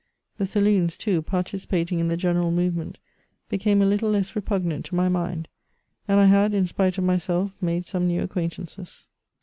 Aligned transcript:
The 0.39 0.47
saloons, 0.47 0.97
too, 0.97 1.21
participating 1.21 1.99
in 1.99 2.07
the 2.07 2.17
general 2.17 2.49
movement, 2.49 2.97
became 3.49 3.83
a 3.83 3.85
little 3.85 4.09
less 4.09 4.35
repugnant 4.35 4.83
to 4.85 4.95
my 4.95 5.09
mind, 5.09 5.47
and 6.07 6.19
I 6.19 6.25
had, 6.25 6.55
in 6.55 6.65
spite 6.65 6.97
of 6.97 7.03
myself, 7.03 7.51
made 7.61 7.85
some 7.85 8.07
new 8.07 8.23
acquaintances. 8.23 9.09